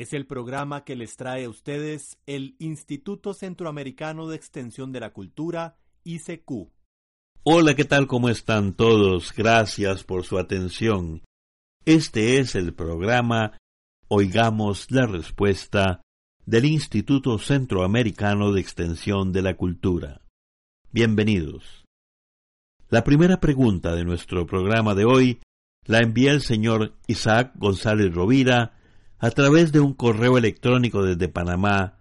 [0.00, 5.12] Es el programa que les trae a ustedes el Instituto Centroamericano de Extensión de la
[5.12, 6.70] Cultura, ICQ.
[7.42, 8.06] Hola, ¿qué tal?
[8.06, 9.34] ¿Cómo están todos?
[9.34, 11.24] Gracias por su atención.
[11.84, 13.58] Este es el programa
[14.06, 16.00] Oigamos la Respuesta
[16.46, 20.20] del Instituto Centroamericano de Extensión de la Cultura.
[20.92, 21.84] Bienvenidos.
[22.88, 25.40] La primera pregunta de nuestro programa de hoy
[25.86, 28.77] la envía el señor Isaac González Rovira
[29.18, 31.98] a través de un correo electrónico desde Panamá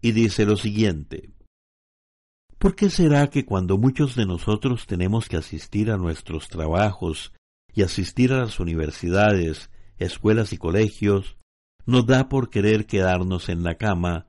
[0.00, 1.30] y dice lo siguiente.
[2.58, 7.32] ¿Por qué será que cuando muchos de nosotros tenemos que asistir a nuestros trabajos
[7.72, 11.36] y asistir a las universidades, escuelas y colegios,
[11.86, 14.26] nos da por querer quedarnos en la cama,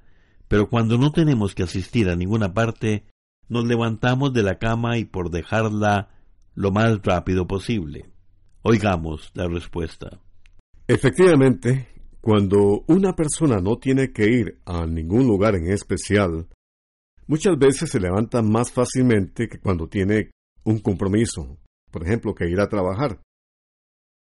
[0.47, 3.05] pero cuando no tenemos que asistir a ninguna parte,
[3.49, 6.09] nos levantamos de la cama y por dejarla
[6.55, 8.09] lo más rápido posible?
[8.61, 10.19] Oigamos la respuesta.
[10.87, 11.87] Efectivamente,
[12.21, 16.47] cuando una persona no tiene que ir a ningún lugar en especial,
[17.25, 20.31] muchas veces se levanta más fácilmente que cuando tiene
[20.63, 21.57] un compromiso,
[21.89, 23.19] por ejemplo, que ir a trabajar.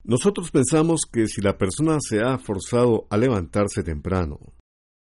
[0.04, 4.38] Nosotros pensamos que si la persona se ha forzado a levantarse temprano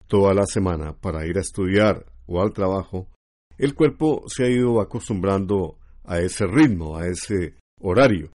[0.07, 3.07] toda la semana para ir a estudiar o al trabajo,
[3.57, 8.31] el cuerpo se ha ido acostumbrando a ese ritmo, a ese horario.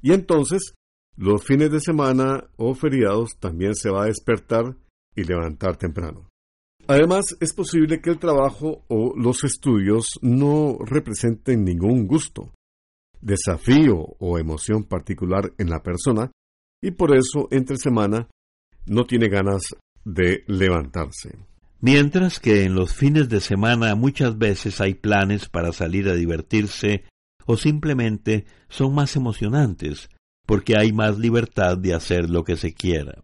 [0.00, 0.74] Y entonces,
[1.16, 4.76] los fines de semana o feriados también se va a despertar
[5.14, 6.28] y levantar temprano.
[6.86, 12.52] Además, es posible que el trabajo o los estudios no representen ningún gusto,
[13.20, 16.32] desafío o emoción particular en la persona
[16.82, 18.28] y por eso entre semana
[18.86, 19.62] no tiene ganas
[20.04, 21.38] de levantarse.
[21.80, 27.04] Mientras que en los fines de semana muchas veces hay planes para salir a divertirse
[27.46, 30.10] o simplemente son más emocionantes
[30.50, 33.22] porque hay más libertad de hacer lo que se quiera.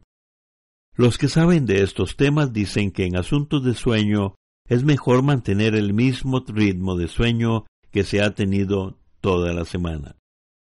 [0.94, 4.36] Los que saben de estos temas dicen que en asuntos de sueño
[4.68, 10.14] es mejor mantener el mismo ritmo de sueño que se ha tenido toda la semana.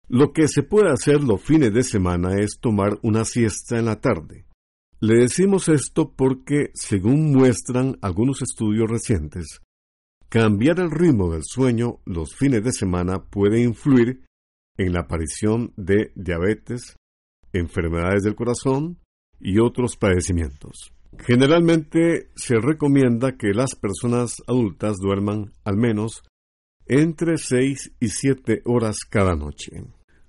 [0.07, 3.99] Lo que se puede hacer los fines de semana es tomar una siesta en la
[3.99, 4.45] tarde.
[4.99, 9.61] Le decimos esto porque, según muestran algunos estudios recientes,
[10.31, 14.23] Cambiar el ritmo del sueño los fines de semana puede influir
[14.77, 16.95] en la aparición de diabetes,
[17.53, 18.99] enfermedades del corazón
[19.39, 20.93] y otros padecimientos.
[21.19, 26.23] Generalmente se recomienda que las personas adultas duerman al menos
[26.85, 29.83] entre 6 y 7 horas cada noche.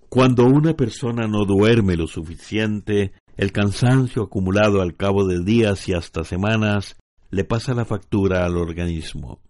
[0.08, 5.94] Cuando una persona no duerme lo suficiente, el cansancio acumulado al cabo de días y
[5.94, 6.96] hasta semanas
[7.30, 9.40] le pasa la factura al organismo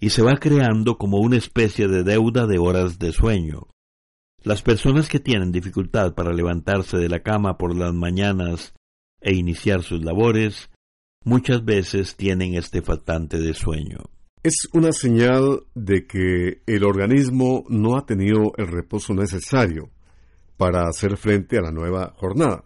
[0.00, 3.68] y se va creando como una especie de deuda de horas de sueño.
[4.42, 8.74] Las personas que tienen dificultad para levantarse de la cama por las mañanas
[9.20, 10.70] e iniciar sus labores,
[11.24, 13.98] muchas veces tienen este faltante de sueño.
[14.44, 19.90] Es una señal de que el organismo no ha tenido el reposo necesario
[20.56, 22.64] para hacer frente a la nueva jornada.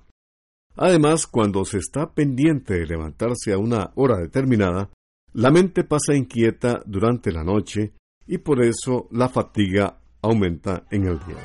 [0.77, 4.91] Además, cuando se está pendiente de levantarse a una hora determinada,
[5.35, 7.95] la mente pasa inquieta durante la noche
[8.27, 11.37] y por eso la fatiga aumenta en el día.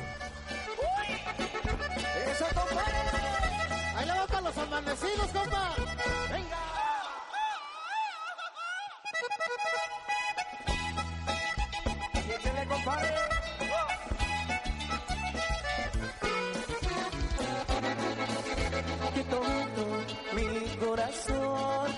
[20.34, 21.90] mi corazón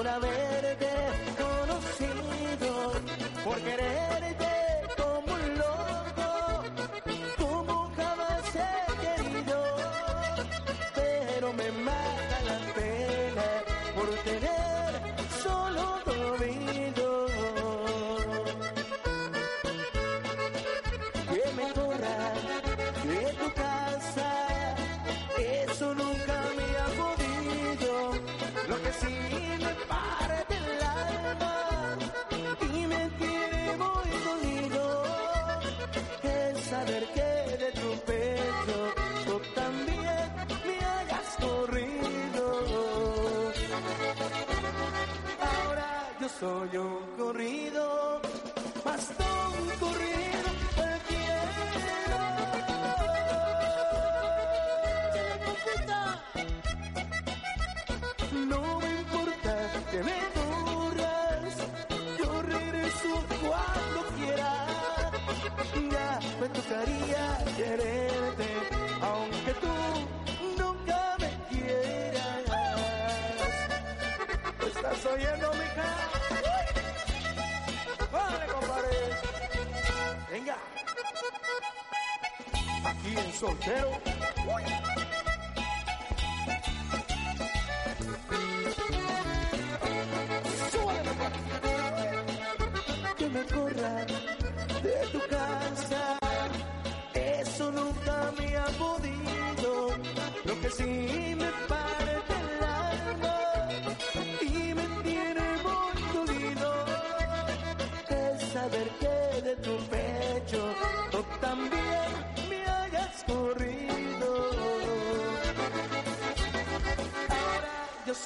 [0.00, 0.53] una vez
[3.44, 4.33] por querer
[46.40, 48.20] soy un corrido,
[48.84, 51.50] un corrido cualquiera.
[58.48, 59.54] No me importa
[59.90, 61.54] que me corras,
[62.18, 64.50] yo regreso cuando quiera.
[65.92, 66.10] Ya
[66.40, 67.24] me tocaría
[67.56, 68.48] quererte,
[69.02, 69.74] aunque tú
[70.58, 72.42] nunca me quieras.
[74.66, 75.53] ¿Estás oyendo,
[83.34, 84.13] soltero.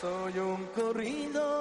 [0.01, 1.58] Soy un corrido,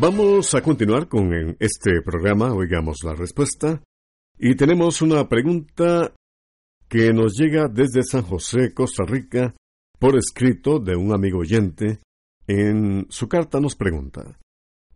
[0.00, 3.82] Vamos a continuar con en este programa, oigamos la respuesta.
[4.38, 6.14] Y tenemos una pregunta
[6.88, 9.54] que nos llega desde San José, Costa Rica,
[9.98, 12.00] por escrito de un amigo oyente.
[12.46, 14.38] En su carta nos pregunta,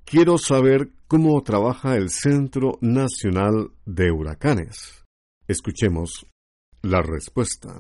[0.06, 5.04] quiero saber cómo trabaja el Centro Nacional de Huracanes.
[5.46, 6.26] Escuchemos
[6.80, 7.78] la respuesta.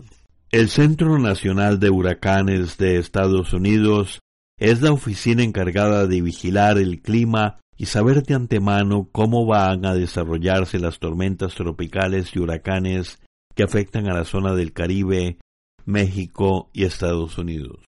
[0.50, 4.20] El Centro Nacional de Huracanes de Estados Unidos
[4.58, 9.94] es la oficina encargada de vigilar el clima y saber de antemano cómo van a
[9.94, 13.20] desarrollarse las tormentas tropicales y huracanes
[13.54, 15.38] que afectan a la zona del Caribe,
[15.84, 17.78] México y Estados Unidos.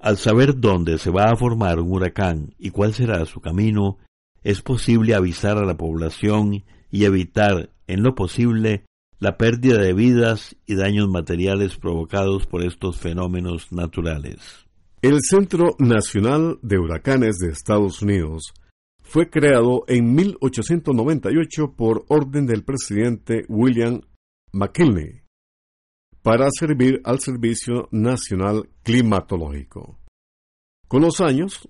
[0.00, 3.98] Al saber dónde se va a formar un huracán y cuál será su camino,
[4.42, 8.84] es posible avisar a la población y evitar, en lo posible,
[9.18, 14.65] la pérdida de vidas y daños materiales provocados por estos fenómenos naturales.
[15.02, 18.54] El Centro Nacional de Huracanes de Estados Unidos
[19.02, 24.00] fue creado en 1898 por orden del presidente William
[24.52, 25.22] McKinley
[26.22, 30.00] para servir al Servicio Nacional Climatológico.
[30.88, 31.68] Con los años,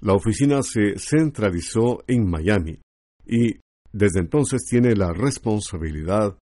[0.00, 2.80] la oficina se centralizó en Miami
[3.24, 3.60] y
[3.92, 6.36] desde entonces tiene la responsabilidad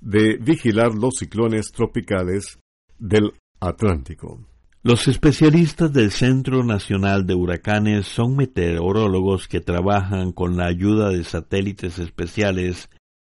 [0.00, 2.58] de vigilar los ciclones tropicales
[2.98, 4.46] del Atlántico.
[4.82, 11.22] Los especialistas del Centro Nacional de Huracanes son meteorólogos que trabajan con la ayuda de
[11.22, 12.88] satélites especiales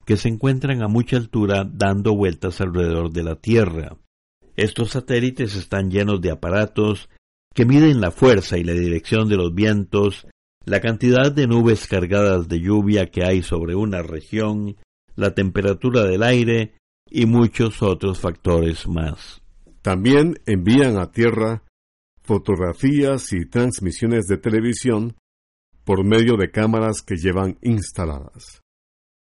[0.06, 3.96] que se encuentran a mucha altura dando vueltas alrededor de la Tierra.
[4.56, 7.10] Estos satélites están llenos de aparatos
[7.54, 10.26] que miden la fuerza y la dirección de los vientos,
[10.66, 14.78] la cantidad de nubes cargadas de lluvia que hay sobre una región,
[15.16, 16.74] la temperatura del aire
[17.08, 19.45] y muchos otros factores más.
[19.86, 21.62] También envían a Tierra
[22.24, 25.16] fotografías y transmisiones de televisión
[25.84, 28.64] por medio de cámaras que llevan instaladas.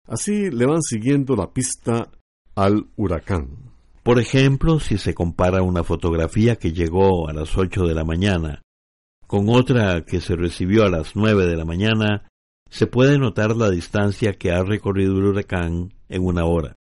[0.06, 2.12] Así le van siguiendo la pista
[2.54, 3.72] al huracán.
[4.04, 8.62] Por ejemplo, si se compara una fotografía que llegó a las 8 de la mañana
[9.28, 12.28] con otra que se recibió a las 9 de la mañana,
[12.70, 16.76] se puede notar la distancia que ha recorrido el huracán en una hora,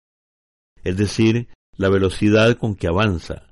[0.84, 3.49] es decir, la velocidad con que avanza.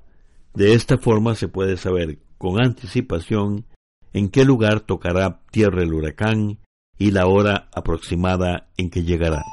[0.54, 3.66] De esta forma se puede saber con anticipación
[4.12, 6.58] en qué lugar tocará tierra el huracán
[6.98, 9.44] y la hora aproximada en que llegará.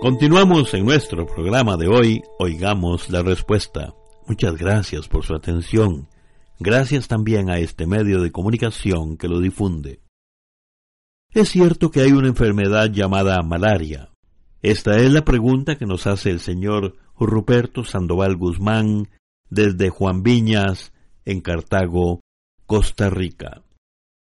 [0.00, 3.94] Continuamos en nuestro programa de hoy, oigamos la respuesta.
[4.26, 6.08] Muchas gracias por su atención.
[6.58, 10.00] Gracias también a este medio de comunicación que lo difunde.
[11.32, 14.10] Es cierto que hay una enfermedad llamada malaria.
[14.62, 19.08] Esta es la pregunta que nos hace el señor Ruperto Sandoval Guzmán
[19.48, 20.92] desde Juan Viñas,
[21.24, 22.20] en Cartago,
[22.66, 23.62] Costa Rica.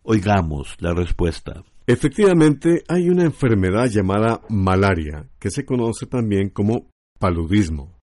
[0.03, 1.63] Oigamos la respuesta.
[1.85, 7.97] Efectivamente, hay una enfermedad llamada malaria, que se conoce también como paludismo.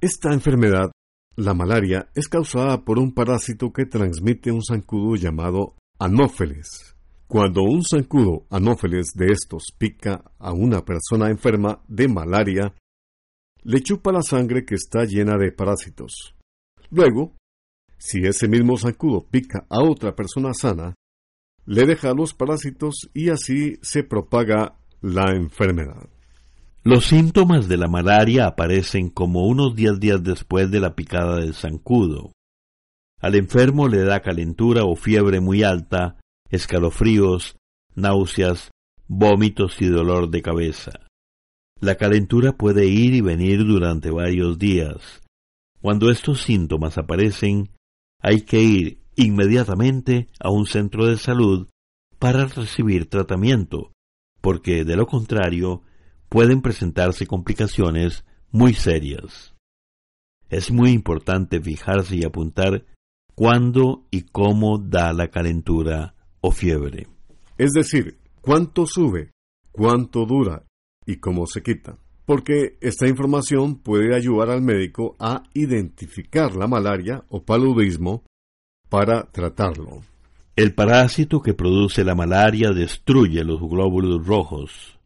[0.00, 0.92] Esta enfermedad,
[1.34, 6.96] la malaria, es causada por un parásito que transmite un zancudo llamado anófeles.
[7.26, 12.74] Cuando un zancudo anófeles de estos pica a una persona enferma de malaria,
[13.62, 16.34] le chupa la sangre que está llena de parásitos.
[16.90, 17.36] Luego,
[17.98, 20.94] si ese mismo zancudo pica a otra persona sana,
[21.66, 26.08] le deja los parásitos y así se propaga la enfermedad.
[26.82, 31.54] Los síntomas de la malaria aparecen como unos diez días después de la picada del
[31.54, 32.32] zancudo.
[33.20, 36.16] Al enfermo le da calentura o fiebre muy alta,
[36.50, 37.56] escalofríos,
[37.94, 38.70] náuseas,
[39.08, 40.92] vómitos y dolor de cabeza.
[41.80, 45.22] La calentura puede ir y venir durante varios días.
[45.80, 47.70] Cuando estos síntomas aparecen,
[48.20, 51.68] hay que ir inmediatamente a un centro de salud
[52.18, 53.92] para recibir tratamiento,
[54.40, 55.82] porque de lo contrario
[56.28, 59.54] pueden presentarse complicaciones muy serias.
[60.50, 62.86] Es muy importante fijarse y apuntar
[63.36, 67.06] cuándo y cómo da la calentura o fiebre.
[67.56, 69.30] Es decir, cuánto sube,
[69.70, 70.67] cuánto dura
[71.08, 71.96] y cómo se quita.
[72.26, 78.24] Porque esta información puede ayudar al médico a identificar la malaria o paludismo
[78.90, 80.02] para tratarlo.
[80.54, 84.98] El parásito que produce la malaria destruye los glóbulos rojos.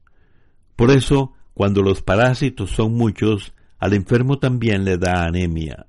[0.74, 5.86] Por eso, cuando los parásitos son muchos, al enfermo también le da anemia.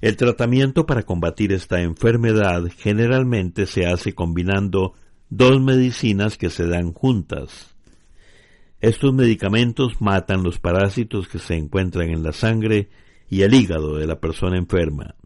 [0.00, 4.94] El tratamiento para combatir esta enfermedad generalmente se hace combinando
[5.28, 7.74] dos medicinas que se dan juntas.
[8.80, 12.88] Estos medicamentos matan los parásitos que se encuentran en la sangre
[13.28, 15.16] y el hígado de la persona enferma.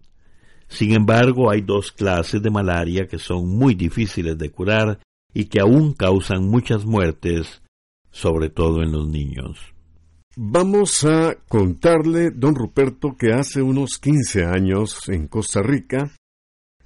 [0.69, 5.01] Sin embargo, hay dos clases de malaria que son muy difíciles de curar
[5.35, 7.63] y que aún causan muchas muertes,
[8.11, 9.59] sobre todo en los niños.
[10.35, 16.11] Vamos a contarle, don Ruperto, que hace unos 15 años en Costa Rica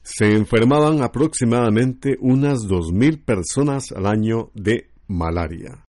[0.02, 5.85] se enfermaban aproximadamente unas 2.000 personas al año de malaria.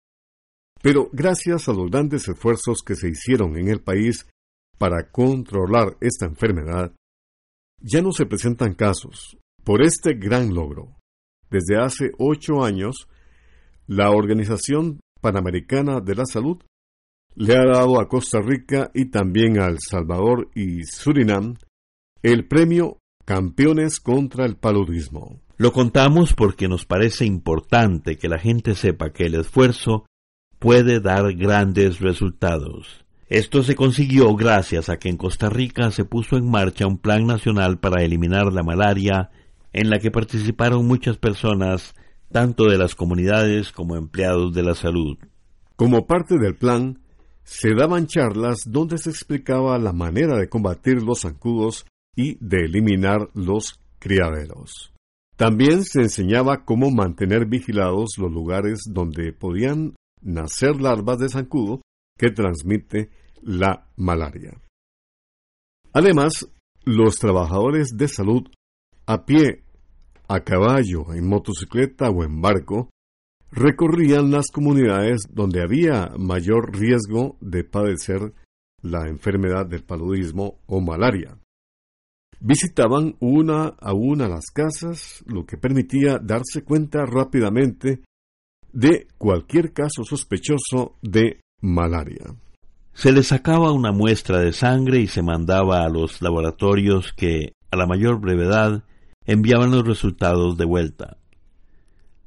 [0.84, 4.28] Pero gracias a los grandes esfuerzos que se hicieron en el país
[4.76, 6.92] para controlar esta enfermedad,
[7.80, 9.38] ya no se presentan casos.
[9.64, 10.98] Por este gran logro,
[11.48, 13.08] desde hace ocho años,
[13.86, 16.62] la Organización Panamericana de la Salud
[17.34, 21.54] le ha dado a Costa Rica y también a El Salvador y Surinam
[22.22, 25.40] el premio Campeones contra el Paludismo.
[25.56, 30.04] Lo contamos porque nos parece importante que la gente sepa que el esfuerzo
[30.58, 33.04] puede dar grandes resultados.
[33.28, 37.26] Esto se consiguió gracias a que en Costa Rica se puso en marcha un plan
[37.26, 39.30] nacional para eliminar la malaria,
[39.72, 41.94] en la que participaron muchas personas,
[42.30, 45.18] tanto de las comunidades como empleados de la salud.
[45.76, 47.00] Como parte del plan,
[47.42, 53.30] se daban charlas donde se explicaba la manera de combatir los zancudos y de eliminar
[53.34, 54.92] los criaderos.
[55.36, 61.82] También se enseñaba cómo mantener vigilados los lugares donde podían nacer larvas de zancudo
[62.18, 63.10] que transmite
[63.42, 64.60] la malaria.
[65.92, 66.48] Además,
[66.84, 68.48] los trabajadores de salud
[69.06, 69.62] a pie,
[70.28, 72.90] a caballo, en motocicleta o en barco
[73.50, 78.34] recorrían las comunidades donde había mayor riesgo de padecer
[78.82, 81.38] la enfermedad del paludismo o malaria.
[82.40, 88.02] Visitaban una a una las casas, lo que permitía darse cuenta rápidamente
[88.74, 92.34] de cualquier caso sospechoso de malaria.
[92.92, 97.76] Se le sacaba una muestra de sangre y se mandaba a los laboratorios que, a
[97.76, 98.84] la mayor brevedad,
[99.24, 101.16] enviaban los resultados de vuelta.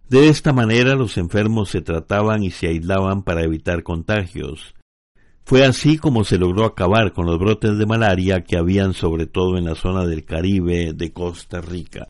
[0.10, 4.74] De esta manera los enfermos se trataban y se aislaban para evitar contagios.
[5.44, 9.58] Fue así como se logró acabar con los brotes de malaria que habían sobre todo
[9.58, 12.08] en la zona del Caribe de Costa Rica.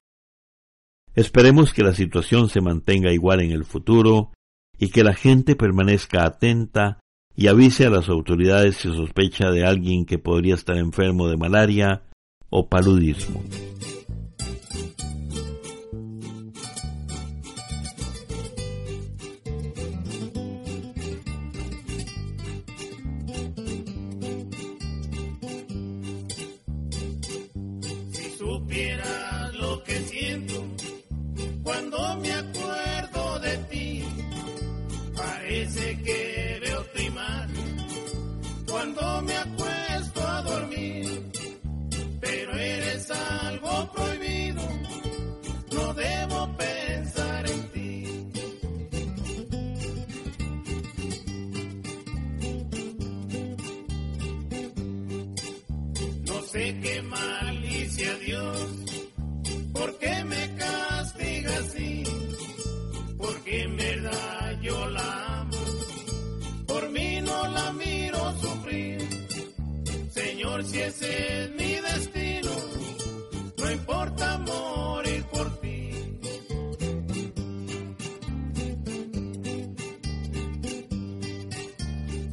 [1.17, 4.33] Esperemos que la situación se mantenga igual en el futuro
[4.77, 6.99] y que la gente permanezca atenta
[7.35, 12.03] y avise a las autoridades si sospecha de alguien que podría estar enfermo de malaria
[12.51, 13.41] o paludismo.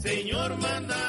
[0.05, 1.04] Señor, mándame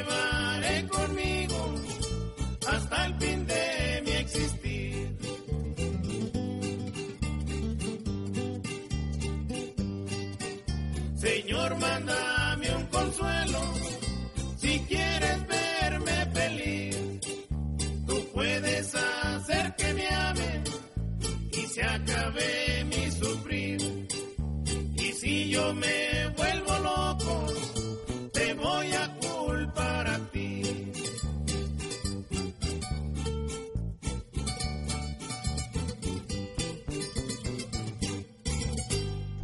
[0.00, 0.29] Never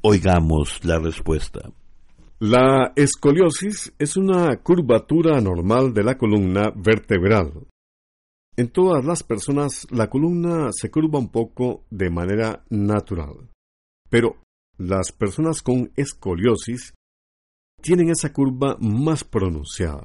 [0.00, 1.72] Oigamos la respuesta.
[2.38, 7.66] La escoliosis es una curvatura anormal de la columna vertebral.
[8.58, 13.48] En todas las personas la columna se curva un poco de manera natural,
[14.10, 14.36] pero
[14.76, 16.92] las personas con escoliosis
[17.80, 20.04] tienen esa curva más pronunciada.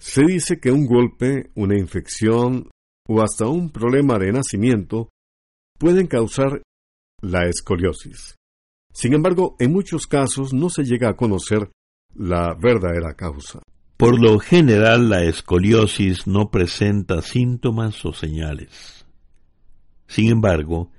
[0.00, 2.68] Se dice que un golpe, una infección
[3.08, 5.08] o hasta un problema de nacimiento
[5.78, 6.62] pueden causar
[7.20, 8.34] la escoliosis.
[8.92, 11.70] Sin embargo, en muchos casos no se llega a conocer
[12.14, 13.60] la verdadera causa.
[13.96, 19.06] Por lo general, la escoliosis no presenta síntomas o señales.
[20.06, 20.90] Sin embargo,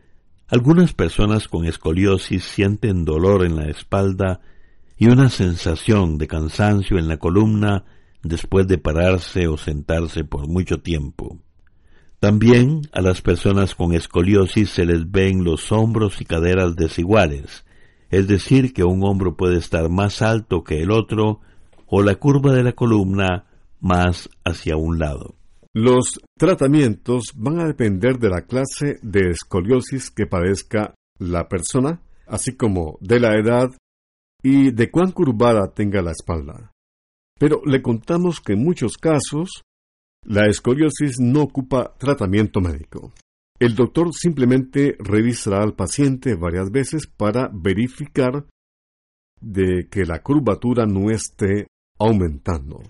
[0.47, 4.41] algunas personas con escoliosis sienten dolor en la espalda
[4.97, 7.85] y una sensación de cansancio en la columna
[8.23, 11.39] después de pararse o sentarse por mucho tiempo.
[12.19, 17.65] También a las personas con escoliosis se les ven los hombros y caderas desiguales,
[18.13, 21.39] es decir, que un hombro puede estar más alto que el otro
[21.87, 23.47] o la curva de la columna
[23.79, 25.33] más hacia un lado.
[25.73, 32.55] Los tratamientos van a depender de la clase de escoliosis que padezca la persona, así
[32.55, 33.71] como de la edad
[34.43, 36.71] y de cuán curvada tenga la espalda.
[37.39, 39.63] Pero le contamos que en muchos casos
[40.23, 43.11] la escoliosis no ocupa tratamiento médico.
[43.63, 48.45] El doctor simplemente revisará al paciente varias veces para verificar
[49.39, 52.81] de que la curvatura no esté aumentando.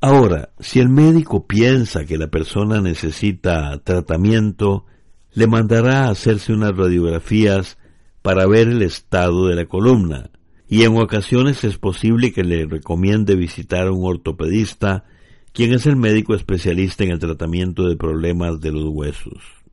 [0.00, 4.86] Ahora, si el médico piensa que la persona necesita tratamiento,
[5.32, 7.76] le mandará a hacerse unas radiografías
[8.22, 10.30] para ver el estado de la columna
[10.68, 15.06] y en ocasiones es posible que le recomiende visitar a un ortopedista,
[15.52, 19.63] quien es el médico especialista en el tratamiento de problemas de los huesos.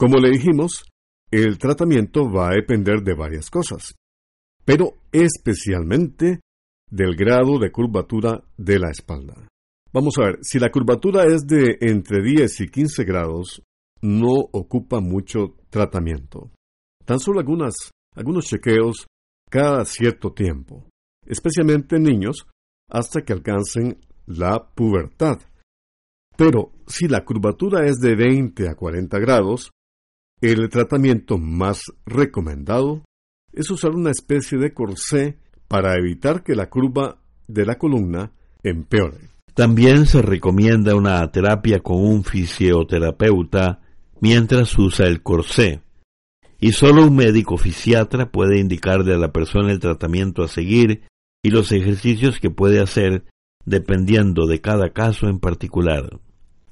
[0.00, 0.86] Como le dijimos,
[1.30, 3.94] el tratamiento va a depender de varias cosas,
[4.64, 6.40] pero especialmente
[6.90, 9.34] del grado de curvatura de la espalda.
[9.92, 13.62] Vamos a ver, si la curvatura es de entre 10 y 15 grados,
[14.00, 16.50] no ocupa mucho tratamiento.
[17.04, 17.74] Tan solo algunas,
[18.16, 19.06] algunos chequeos
[19.50, 20.86] cada cierto tiempo,
[21.26, 22.46] especialmente en niños,
[22.88, 25.42] hasta que alcancen la pubertad.
[26.38, 29.70] Pero si la curvatura es de 20 a 40 grados,
[30.40, 33.02] el tratamiento más recomendado
[33.52, 39.30] es usar una especie de corsé para evitar que la curva de la columna empeore.
[39.54, 43.80] También se recomienda una terapia con un fisioterapeuta
[44.20, 45.82] mientras usa el corsé
[46.60, 51.02] y solo un médico fisiatra puede indicarle a la persona el tratamiento a seguir
[51.42, 53.24] y los ejercicios que puede hacer
[53.64, 56.20] dependiendo de cada caso en particular.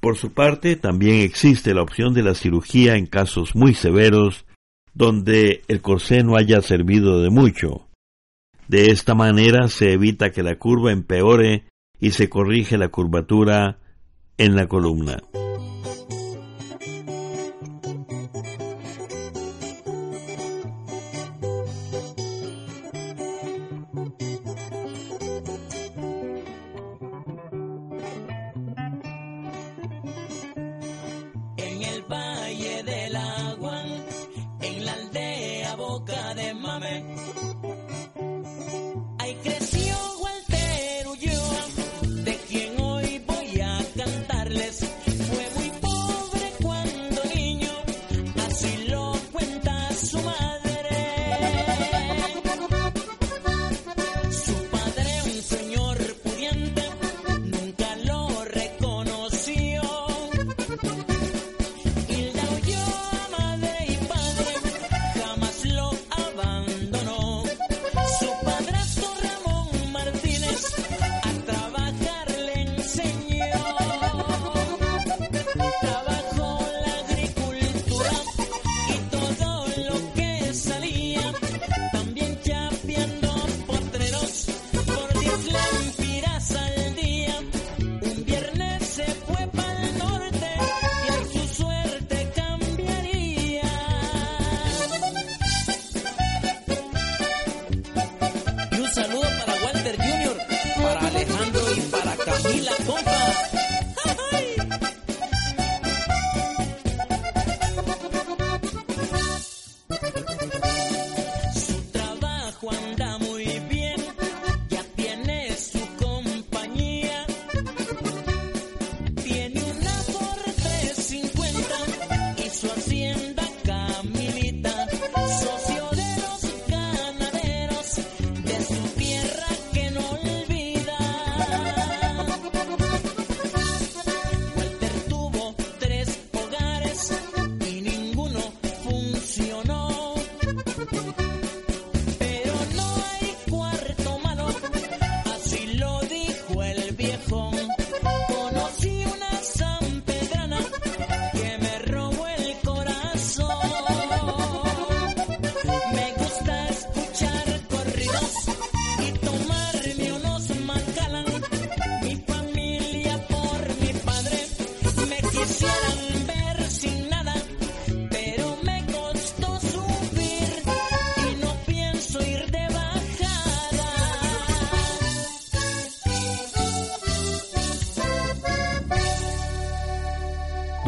[0.01, 4.47] Por su parte, también existe la opción de la cirugía en casos muy severos
[4.95, 7.89] donde el corsé no haya servido de mucho.
[8.69, 11.65] De esta manera se evita que la curva empeore
[12.01, 13.79] y se corrige la curvatura
[14.37, 15.23] en la columna.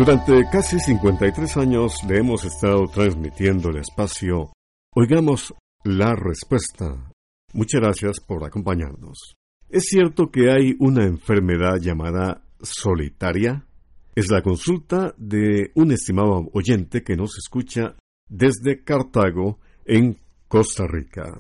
[0.01, 4.51] Durante casi 53 años le hemos estado transmitiendo el espacio
[4.95, 5.53] Oigamos
[5.85, 7.13] la respuesta.
[7.53, 9.35] Muchas gracias por acompañarnos.
[9.69, 13.67] ¿Es cierto que hay una enfermedad llamada solitaria?
[14.15, 17.95] Es la consulta de un estimado oyente que nos escucha
[18.27, 20.17] desde Cartago, en
[20.49, 21.39] Costa Rica.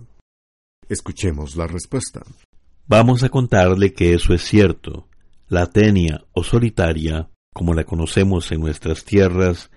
[0.86, 2.20] Escuchemos la respuesta.
[2.86, 5.08] Vamos a contarle que eso es cierto.
[5.48, 9.70] La tenia o solitaria como la conocemos en nuestras tierras,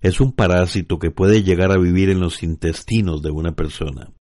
[0.00, 4.12] es un parásito que puede llegar a vivir en los intestinos de una persona.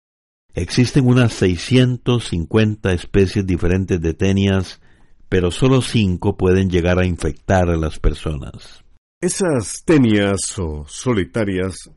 [0.53, 4.81] Existen unas 650 especies diferentes de tenias,
[5.29, 8.83] pero solo cinco pueden llegar a infectar a las personas.
[9.21, 11.89] Esas tenias o solitarias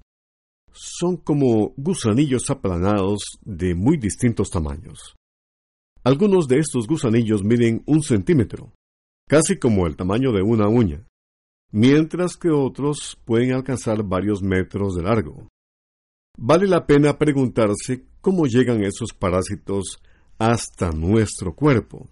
[0.73, 5.17] son como gusanillos aplanados de muy distintos tamaños.
[6.05, 8.73] Algunos de estos gusanillos miden un centímetro,
[9.29, 11.07] casi como el tamaño de una uña,
[11.73, 15.49] mientras que otros pueden alcanzar varios metros de largo.
[16.37, 20.01] Vale la pena preguntarse cómo llegan esos parásitos
[20.39, 22.11] hasta nuestro cuerpo.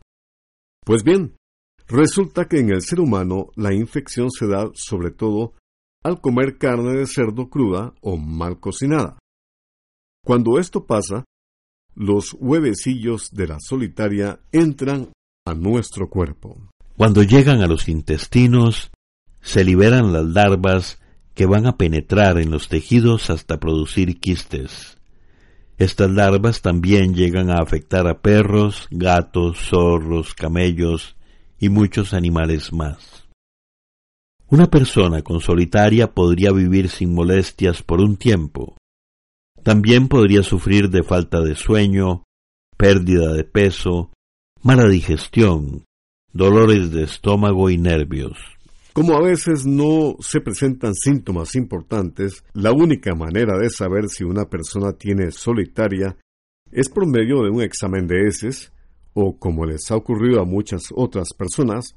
[0.84, 1.36] Pues bien,
[1.88, 5.54] resulta que en el ser humano la infección se da sobre todo
[6.02, 9.18] al comer carne de cerdo cruda o mal cocinada.
[10.24, 11.24] Cuando esto pasa,
[11.94, 15.12] los huevecillos de la solitaria entran
[15.46, 16.68] a nuestro cuerpo.
[16.96, 18.90] Cuando llegan a los intestinos,
[19.40, 21.00] se liberan las larvas
[21.34, 24.98] que van a penetrar en los tejidos hasta producir quistes.
[25.78, 31.16] Estas larvas también llegan a afectar a perros, gatos, zorros, camellos
[31.58, 33.28] y muchos animales más.
[34.48, 38.76] Una persona con solitaria podría vivir sin molestias por un tiempo.
[39.62, 42.24] También podría sufrir de falta de sueño,
[42.76, 44.10] pérdida de peso,
[44.62, 45.84] mala digestión,
[46.32, 48.38] dolores de estómago y nervios.
[48.92, 54.44] Como a veces no se presentan síntomas importantes, la única manera de saber si una
[54.44, 56.16] persona tiene solitaria
[56.70, 58.72] es por medio de un examen de heces,
[59.14, 61.96] o como les ha ocurrido a muchas otras personas,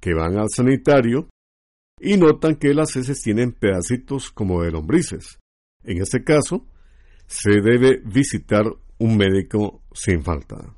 [0.00, 1.28] que van al sanitario
[2.00, 5.38] y notan que las heces tienen pedacitos como de lombrices.
[5.82, 6.66] En este caso,
[7.26, 8.64] se debe visitar
[8.98, 10.77] un médico sin falta.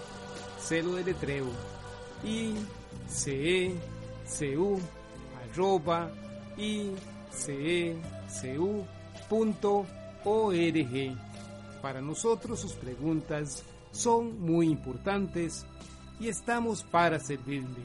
[0.61, 1.47] Celo de letreo
[2.23, 2.53] i
[3.07, 3.75] c e
[5.43, 6.11] arroba
[6.57, 6.91] i
[7.47, 7.95] e
[9.27, 9.85] punto
[10.23, 11.17] org.
[11.81, 15.65] Para nosotros sus preguntas son muy importantes
[16.19, 17.83] y estamos para servirle.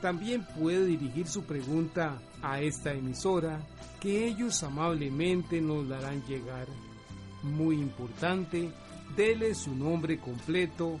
[0.00, 3.60] También puede dirigir su pregunta a esta emisora
[4.00, 6.68] que ellos amablemente nos la harán llegar.
[7.42, 8.70] Muy importante,
[9.16, 11.00] dele su nombre completo,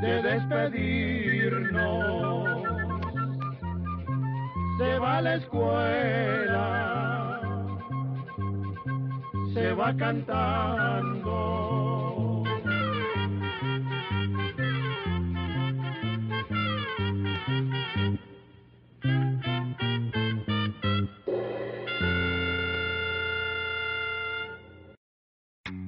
[0.00, 1.80] de despedirnos.
[4.78, 6.66] Se va a la escuela,
[9.52, 11.89] se va cantando.